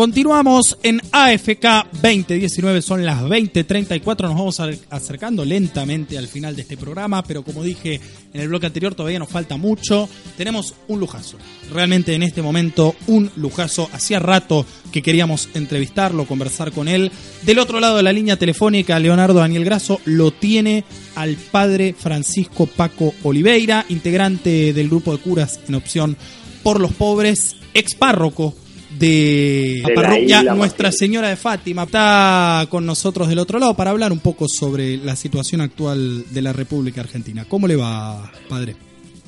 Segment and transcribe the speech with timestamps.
[0.00, 6.78] Continuamos en AFK 2019, son las 20.34, nos vamos acercando lentamente al final de este
[6.78, 8.00] programa, pero como dije
[8.32, 11.36] en el bloque anterior todavía nos falta mucho, tenemos un lujazo,
[11.70, 17.12] realmente en este momento un lujazo, hacía rato que queríamos entrevistarlo, conversar con él,
[17.42, 20.82] del otro lado de la línea telefónica Leonardo Daniel Grasso lo tiene
[21.14, 26.16] al padre Francisco Paco Oliveira, integrante del grupo de curas en opción
[26.62, 28.54] por los pobres, ex párroco
[29.00, 31.84] de, la parroquia Nuestra Señora de Fátima.
[31.84, 36.42] Está con nosotros del otro lado para hablar un poco sobre la situación actual de
[36.42, 37.46] la República Argentina.
[37.48, 38.76] ¿Cómo le va, padre?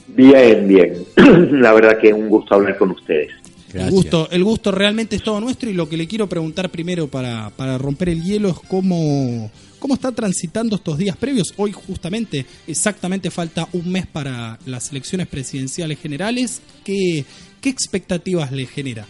[0.08, 0.92] Bien, bien.
[1.62, 3.30] La verdad que es un gusto hablar con ustedes.
[3.72, 7.08] El gusto, el gusto realmente es todo nuestro y lo que le quiero preguntar primero
[7.08, 11.54] para, para romper el hielo es cómo, cómo está transitando estos días previos.
[11.56, 16.60] Hoy justamente, exactamente falta un mes para las elecciones presidenciales generales.
[16.84, 17.24] ¿Qué,
[17.62, 19.06] qué expectativas le genera?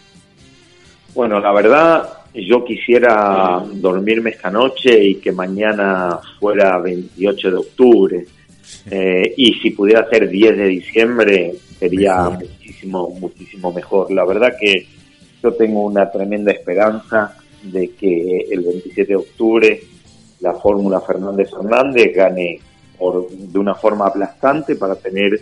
[1.15, 8.27] Bueno, la verdad, yo quisiera dormirme esta noche y que mañana fuera 28 de octubre.
[8.91, 14.11] Eh, y si pudiera ser 10 de diciembre, sería muchísimo, muchísimo mejor.
[14.11, 14.87] La verdad que
[15.43, 19.81] yo tengo una tremenda esperanza de que el 27 de octubre
[20.41, 22.61] la fórmula Fernández Fernández gane
[22.99, 25.41] por, de una forma aplastante para tener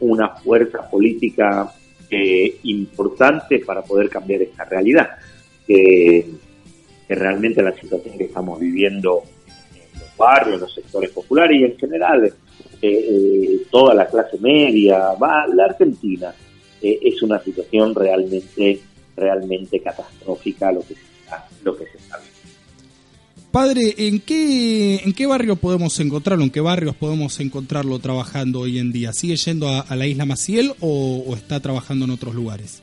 [0.00, 1.70] una fuerza política
[2.10, 5.10] eh, importante para poder cambiar esta realidad,
[5.66, 6.26] que,
[7.08, 9.22] realmente la situación que estamos viviendo
[9.74, 12.32] en los barrios, los sectores populares y en general eh,
[12.82, 16.34] eh, toda la clase media, va, la Argentina
[16.80, 18.80] es una situación realmente
[19.16, 22.18] realmente catastrófica lo que se está, lo que se está
[23.50, 26.44] Padre, ¿en qué, ¿en qué barrio podemos encontrarlo?
[26.44, 29.14] ¿En qué barrios podemos encontrarlo trabajando hoy en día?
[29.14, 32.82] ¿Sigue yendo a, la isla Maciel o, está trabajando en otros lugares?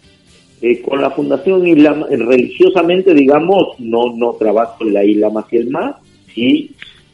[0.61, 5.97] Eh, con la Fundación Isla, religiosamente, digamos, no, no trabajo en la isla Maciel más,
[6.33, 6.71] sí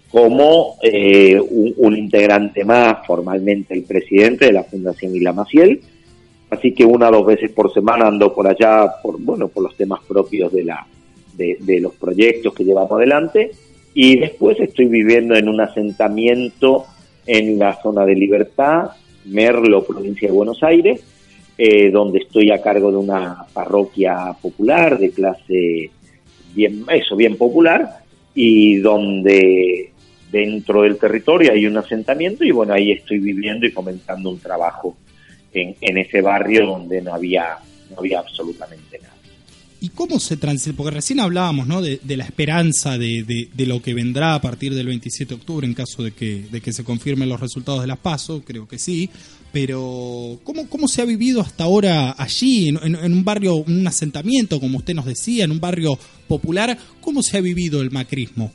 [0.09, 5.81] como eh, un, integrante más, formalmente el presidente de la Fundación Isla Maciel.
[6.49, 9.75] Así que una o dos veces por semana ando por allá, por, bueno, por los
[9.77, 10.85] temas propios de la,
[11.35, 13.51] de, los proyectos que llevamos adelante
[13.93, 16.85] y después estoy viviendo en un asentamiento
[17.25, 18.91] en la zona de Libertad,
[19.25, 21.01] Merlo, provincia de Buenos Aires,
[21.57, 25.91] eh, donde estoy a cargo de una parroquia popular de clase
[26.55, 28.03] bien, eso, bien popular,
[28.33, 29.91] y donde
[30.31, 34.95] dentro del territorio hay un asentamiento y bueno, ahí estoy viviendo y comenzando un trabajo
[35.53, 37.57] en, en ese barrio donde no había,
[37.89, 39.20] no había absolutamente nada.
[39.83, 40.77] ¿Y cómo se transita?
[40.77, 41.81] Porque recién hablábamos ¿no?
[41.81, 45.73] de, la esperanza de, de, lo que vendrá a partir del 27 de octubre en
[45.73, 49.09] caso de que, de que se confirmen los resultados de las PASO, creo que sí.
[49.51, 54.77] Pero, ¿cómo, cómo se ha vivido hasta ahora allí, en, un barrio, un asentamiento, como
[54.77, 56.77] usted nos decía, en un barrio popular?
[57.01, 58.51] ¿Cómo se ha vivido el macrismo?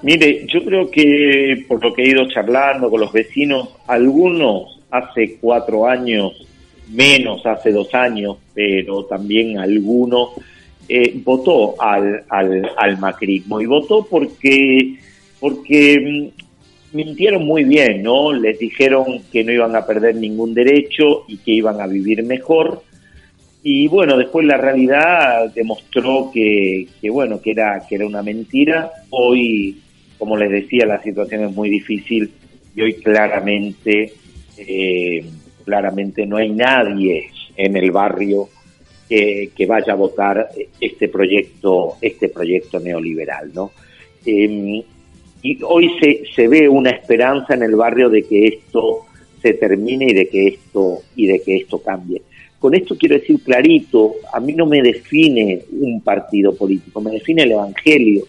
[0.00, 5.36] Mire, yo creo que por lo que he ido charlando con los vecinos, algunos hace
[5.38, 6.32] cuatro años
[6.90, 10.30] menos hace dos años, pero también alguno,
[10.88, 14.96] eh, votó al, al, al, macrismo y votó porque,
[15.38, 18.32] porque mm, mintieron muy bien, ¿no?
[18.32, 22.82] Les dijeron que no iban a perder ningún derecho y que iban a vivir mejor.
[23.62, 28.90] Y bueno, después la realidad demostró que, que bueno, que era, que era una mentira.
[29.10, 29.78] Hoy,
[30.18, 32.30] como les decía, la situación es muy difícil
[32.74, 34.12] y hoy claramente
[34.56, 35.24] eh,
[35.68, 38.48] claramente no hay nadie en el barrio
[39.06, 40.48] que, vaya a votar
[40.80, 43.72] este proyecto, este proyecto neoliberal, ¿no?
[44.24, 44.82] Em,
[45.42, 49.04] y hoy se, se ve una esperanza en el barrio de que esto
[49.42, 52.22] se termine y de que esto y de que esto cambie.
[52.58, 57.42] Con esto quiero decir clarito, a mí no me define un partido político, me define
[57.42, 58.24] el Evangelio.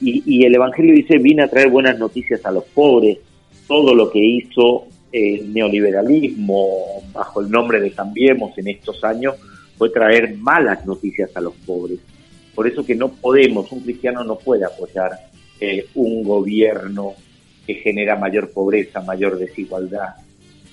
[0.00, 3.18] Y, y el Evangelio dice, vine a traer buenas noticias a los pobres,
[3.66, 9.36] todo lo que hizo el neoliberalismo bajo el nombre de Cambiemos en estos años
[9.78, 12.00] fue traer malas noticias a los pobres.
[12.54, 15.12] Por eso que no podemos, un cristiano no puede apoyar
[15.58, 17.14] eh, un gobierno
[17.66, 20.16] que genera mayor pobreza, mayor desigualdad,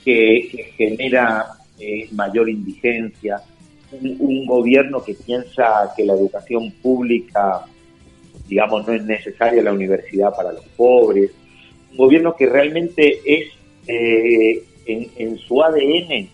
[0.03, 1.45] que, genera
[1.79, 3.41] eh, mayor indigencia,
[3.91, 7.65] un, gobierno que piensa que la educación pública,
[8.47, 11.31] digamos, no es necesaria la universidad para los pobres,
[11.91, 13.53] un gobierno que realmente es
[13.87, 16.29] eh, en, su ADN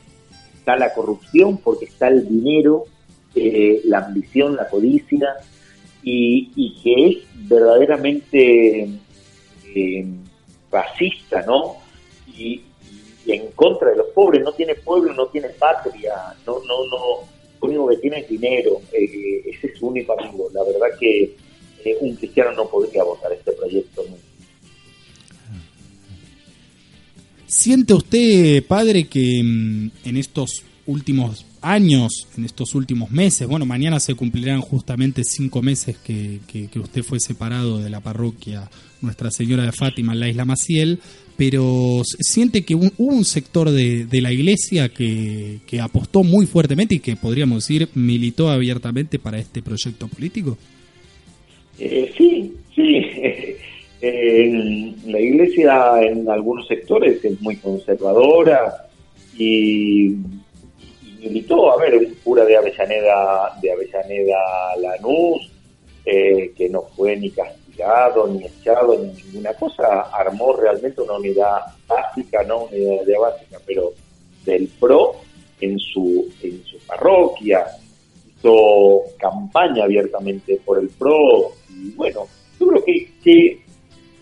[0.58, 2.86] está la corrupción porque está el dinero,
[3.36, 5.36] eh, la ambición, la codicia
[6.04, 7.18] y, que es
[7.48, 8.90] verdaderamente
[9.76, 10.06] eh,
[10.72, 11.78] racista, ¿no?
[12.28, 12.64] Y,
[13.28, 16.16] en contra de los pobres, no tiene pueblo, no tiene patria,
[16.48, 16.98] no, no, no,
[17.62, 20.50] lo único que tiene es dinero, eh, ese es su único amigo.
[20.52, 21.36] La verdad que
[22.02, 22.52] un cristiano
[27.60, 34.00] ¿Siente usted, padre, que mm, en estos últimos años, en estos últimos meses, bueno, mañana
[34.00, 36.40] se cumplirán justamente cinco meses que,
[36.80, 38.70] usted fue separado de la parroquia
[39.02, 41.00] Nuestra Señora de Fátima en la isla Maciel,
[41.36, 47.18] pero siente que hubo un sector de, la iglesia que, apostó muy fuertemente y que
[47.18, 50.58] podríamos decir militó abiertamente para este proyecto político.
[51.78, 53.06] Eh, sí, sí.
[54.02, 58.86] la iglesia en algunos sectores es muy conservadora
[59.38, 60.16] y,
[61.20, 65.52] militó, a ver, un cura de Avellaneda, de Avellaneda Lanús,
[66.06, 71.62] eh, que no fue ni castigado, ni echado, ni ninguna cosa, armó realmente una unidad
[71.88, 73.92] básica, no una unidad básica, pero
[74.46, 75.16] del PRO
[75.60, 77.66] en su, en su parroquia,
[78.28, 82.28] hizo campaña abiertamente por el PRO, y bueno,
[82.60, 83.69] yo creo que, que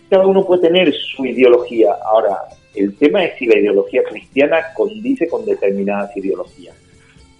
[0.08, 1.92] cada uno puede tener su ideología.
[2.04, 2.38] Ahora,
[2.74, 6.76] el tema es si la ideología cristiana condice con determinadas ideologías.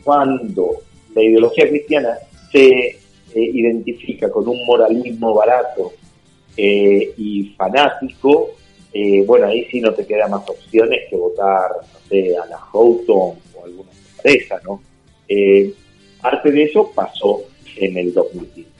[0.04, 0.82] Cuando
[1.14, 2.16] la ideología cristiana
[2.50, 2.98] se eh,
[3.34, 5.92] identifica con un moralismo barato
[6.56, 8.50] eh, y fanático,
[8.92, 11.70] eh, bueno, ahí sí no te quedan más opciones que votar,
[12.10, 14.80] a la Houghton o alguna empresa, ¿no?
[16.22, 17.42] parte de eso pasó
[17.76, 18.77] en el 2015.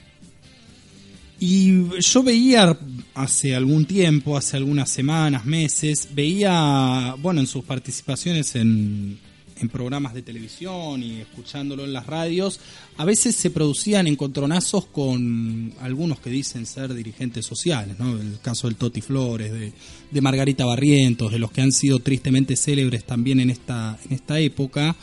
[1.39, 2.77] Y yo veía
[3.13, 9.17] hace algún tiempo, hace algunas semanas, meses, veía, bueno, en sus participaciones en,
[9.59, 12.59] en programas de televisión y escuchándolo en las radios,
[12.97, 18.19] a veces se producían encontronazos con algunos que dicen ser dirigentes sociales, ¿no?
[18.19, 19.71] El caso del Toti Flores, de,
[20.11, 24.39] de Margarita Barrientos, de los que han sido tristemente célebres también en esta, en esta
[24.39, 24.95] época.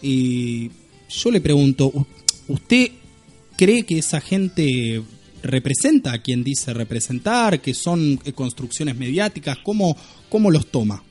[0.00, 0.70] Y
[1.10, 1.92] yo le pregunto,
[2.48, 2.90] ¿usted
[3.56, 5.02] cree que esa gente
[5.42, 9.96] representa a quien dice representar, que son eh, construcciones mediáticas, ¿cómo,
[10.28, 11.02] cómo los toma?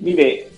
[0.00, 0.48] Mire,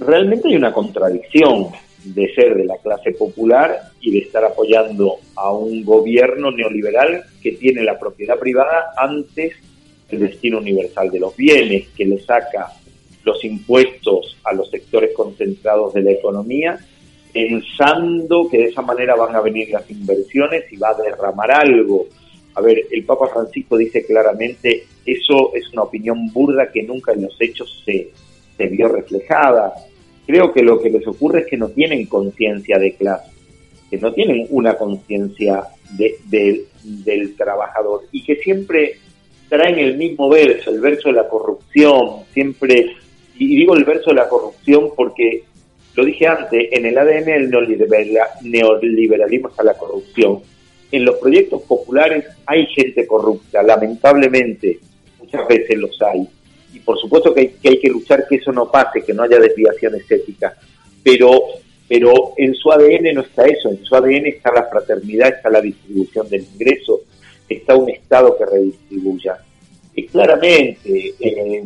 [0.00, 1.68] realmente hay una contradicción
[2.04, 7.52] de ser de la clase popular y de estar apoyando a un gobierno neoliberal que
[7.52, 9.54] tiene la propiedad privada antes
[10.10, 12.72] del destino universal de los bienes, que le saca
[13.24, 16.78] los impuestos a los sectores concentrados de la economía
[17.34, 22.06] pensando que de esa manera van a venir las inversiones y va a derramar algo.
[22.54, 27.22] A ver, el Papa Francisco dice claramente, eso es una opinión burda que nunca en
[27.22, 28.10] los hechos se,
[28.56, 29.74] se vio reflejada.
[30.24, 33.32] Creo que lo que les ocurre es que no tienen conciencia de clase,
[33.90, 38.94] que no tienen una conciencia de, del trabajador y que siempre
[39.48, 42.92] traen el mismo verso, el verso de la corrupción, siempre,
[43.36, 45.42] y digo el verso de la corrupción porque
[45.94, 47.50] lo dije antes, en el ADN del
[48.42, 50.40] neoliberalismo está la corrupción.
[50.90, 54.78] En los proyectos populares hay gente corrupta, lamentablemente,
[55.20, 56.28] muchas veces los hay.
[56.72, 59.94] Y por supuesto que hay que, luchar que eso no pase, que no haya desviación
[59.94, 60.56] estética.
[61.02, 61.30] Pero,
[61.88, 65.60] pero en su ADN no está eso, en su ADN está la fraternidad, está la
[65.60, 67.02] distribución del ingreso,
[67.48, 69.38] está un Estado que redistribuya.
[69.94, 71.62] Y claramente, eh,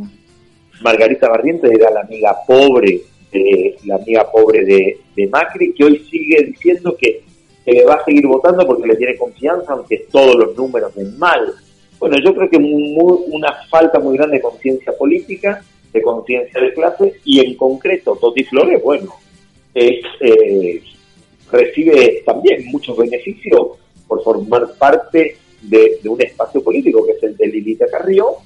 [0.83, 3.01] Margarita Barrientos era la amiga pobre
[3.33, 7.23] de la amiga pobre de, Macri, que hoy sigue diciendo que,
[7.67, 11.53] le va a seguir votando porque le tiene confianza, aunque todos los números ven mal.
[11.99, 17.15] Bueno, yo creo que una falta muy grande de conciencia política, de conciencia de clase,
[17.27, 19.13] y en concreto Toti Flores, bueno,
[19.75, 20.81] es, eh,
[21.53, 27.49] recibe también muchos beneficios por formar parte de, un espacio político que es el de
[27.49, 28.37] Lilita Carrió,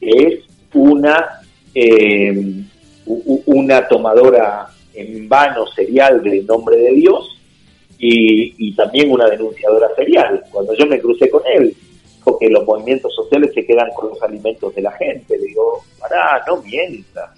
[0.00, 0.40] que es
[0.74, 1.40] una
[1.74, 2.64] eh,
[3.06, 7.38] una tomadora en vano serial del nombre de Dios
[7.98, 10.42] y, también una denunciadora serial.
[10.50, 11.74] Cuando yo me crucé con él,
[12.16, 15.38] dijo que los movimientos sociales se quedan con los alimentos de la gente.
[15.38, 17.32] Le digo, pará, no mienta.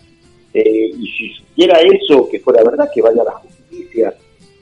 [0.53, 4.15] Eh, y si supiera eso, que fuera verdad, que vaya a la justicia.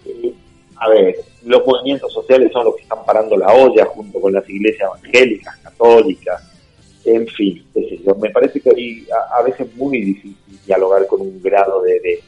[0.05, 0.33] Eh,
[0.77, 4.49] a ver, los movimientos sociales son los que están parando la olla junto con las
[4.51, 6.43] iglesias evangélicas, católicas,
[7.07, 7.65] en fin,
[8.21, 12.23] me parece que hay a, veces muy difícil dialogar con un grado de,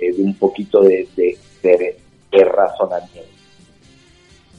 [0.00, 1.06] de un poquito de,
[1.62, 3.34] de razonamiento.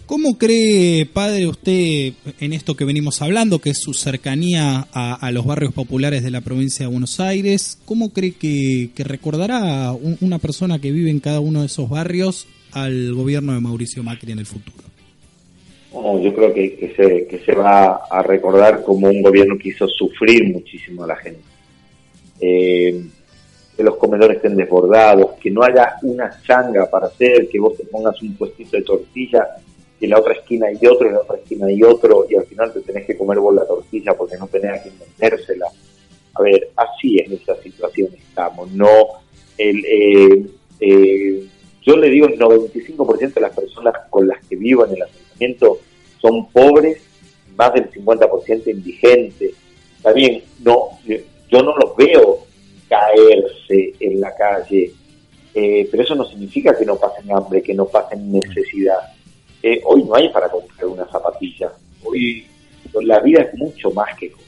[0.05, 5.47] ¿Cómo cree, padre, usted en esto que venimos hablando, que es su cercanía a, los
[5.47, 7.79] barrios populares de la provincia de Buenos Aires?
[7.85, 13.15] ¿Cómo cree que, recordará una persona que vive en cada uno de esos barrios al
[13.15, 14.77] gobierno de Mauricio Macri en el futuro?
[16.21, 20.43] yo creo que, se, que se va a recordar como un gobierno que hizo sufrir
[20.53, 21.39] muchísimo a la gente.
[22.39, 23.05] Eh,
[23.75, 27.85] que los comedores estén desbordados, que no haya una changa para hacer, que vos te
[27.85, 29.47] pongas un puestito de tortilla
[29.99, 32.45] y en la otra esquina hay otro, en la otra esquina hay otro, y al
[32.45, 35.67] final te tenés que comer vos la tortilla porque no tenés a quien vendérsela.
[36.33, 38.71] A ver, así en esa situación estamos.
[38.71, 38.89] No,
[39.57, 40.45] el, eh,
[40.79, 41.47] eh,
[41.81, 45.79] yo le digo el 95% de las personas con las que vivo en el asentamiento
[46.21, 47.01] son pobres,
[47.55, 49.53] más del 50% indigentes.
[49.97, 50.89] Está bien, no,
[51.51, 52.39] yo no los veo
[52.87, 54.91] caerse en la calle,
[55.53, 59.15] eh, pero eso no significa que no pasen hambre, que no pasen necesidad
[59.83, 61.71] hoy no hay para comprar una zapatilla.
[62.03, 62.45] Hoy
[63.01, 64.45] la vida es mucho más que comer.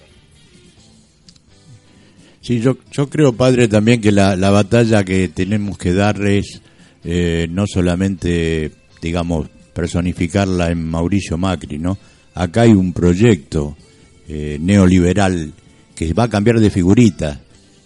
[2.42, 6.62] Sí, yo, yo creo, padre, también que la, la batalla que tenemos que darles
[7.04, 11.98] eh, no solamente, digamos, personificarla en Mauricio Macri, ¿no?
[12.34, 13.75] Acá hay un proyecto
[14.30, 15.51] eh, neoliberal
[15.98, 17.42] que va a cambiar de figurita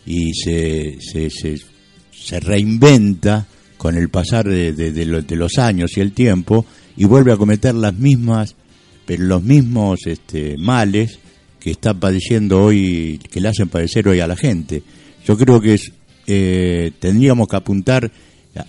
[0.05, 6.65] y se, se, se, reinventa con el pasar de, de, los años y el tiempo
[6.97, 8.57] y vuelve a cometer las mismas,
[9.05, 11.19] pero los mismos este, males
[11.61, 14.83] que está padeciendo hoy, que le hacen padecer hoy a la gente.
[15.25, 15.93] Yo creo que es,
[16.27, 18.11] eh, tendríamos que apuntar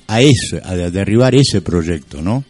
[0.06, 2.44] a eso, a derribar ese proyecto, ¿no?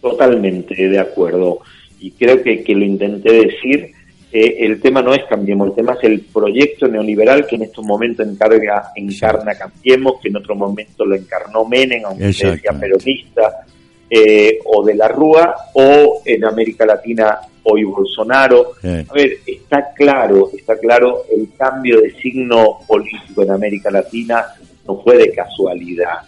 [0.00, 1.60] Totalmente de acuerdo.
[2.00, 3.95] Y creo que, que lo intenté decir,
[4.32, 7.84] eh, el tema no es Cambiemos, el tema es el proyecto neoliberal que en estos
[7.84, 13.66] momentos encarga, encarna Cambiemos, que en otro momento lo encarnó Menem, aunque sea peronista,
[14.10, 18.72] eh, o de la Rúa o en América Latina hoy Bolsonaro.
[18.82, 24.44] A ver, está claro, está claro, el cambio de signo político en América Latina
[24.86, 26.18] no fue de casualidad.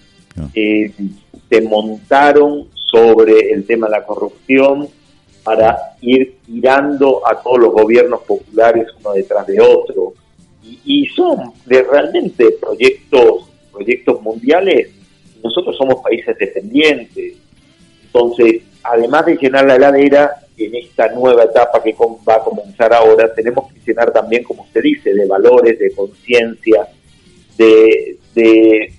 [0.54, 0.92] Eh,
[1.48, 4.88] se montaron sobre el tema de la corrupción
[5.56, 10.14] para ir tirando a todos los gobiernos populares uno detrás de otro.
[10.62, 14.90] Y, son de realmente proyectos, proyectos mundiales.
[15.42, 17.36] Nosotros somos países dependientes
[18.08, 21.94] entonces, además de llenar la heladera, en esta nueva etapa que
[22.28, 26.88] va a comenzar ahora, tenemos que llenar también, como usted dice, de valores, de conciencia,
[27.56, 28.16] de,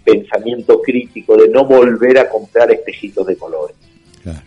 [0.04, 3.76] pensamiento crítico, de no volver a comprar espejitos de colores.
[4.24, 4.42] Claro,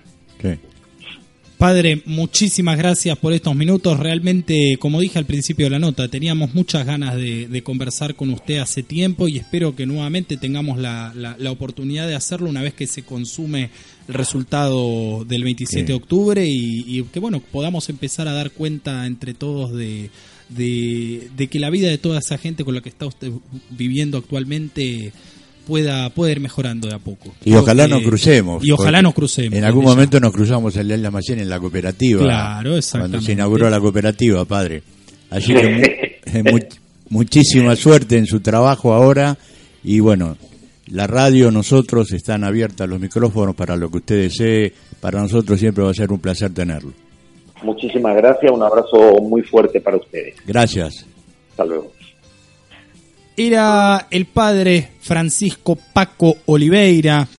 [1.63, 4.01] Padre, muchísimas gracias por estos minutos.
[4.01, 8.59] Realmente, como dije al principio de la nota, teníamos muchas ganas de, conversar con usted
[8.59, 11.15] hace tiempo y espero que nuevamente tengamos la,
[11.49, 13.71] oportunidad de hacerlo una vez que se consume
[14.09, 19.33] el resultado del 27 de octubre y, que bueno podamos empezar a dar cuenta entre
[19.33, 20.11] todos de,
[20.49, 23.31] de, que la vida de toda esa gente con la que está usted
[23.71, 25.13] viviendo actualmente
[25.67, 27.33] pueda, pueda ir mejorando de a poco.
[27.45, 28.65] Y ojalá nos crucemos.
[28.65, 29.59] Y ojalá nos crucemos.
[29.59, 32.23] En algún momento nos cruzamos el día de la mañana en la cooperativa.
[32.23, 33.17] Claro, exactamente.
[33.17, 34.83] Cuando se inauguró la cooperativa, padre.
[35.31, 36.21] Así que
[37.09, 39.37] muchísima suerte en su trabajo ahora
[39.85, 40.37] y bueno,
[40.89, 44.73] la radio, nosotros están abiertas los micrófonos para lo que usted desee.
[45.01, 46.93] Para nosotros siempre va a ser un placer tenerlo.
[47.63, 50.35] Muchísimas gracias, un abrazo muy fuerte para ustedes.
[50.47, 51.07] Gracias.
[51.51, 51.93] Hasta luego
[53.37, 57.27] era el padre Francisco Paco Oliveira,